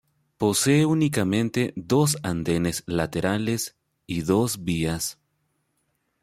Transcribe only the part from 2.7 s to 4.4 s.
laterales y